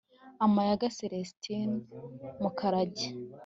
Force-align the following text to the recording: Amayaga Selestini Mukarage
Amayaga 0.45 0.85
Selestini 0.97 1.69
Mukarage 2.41 3.07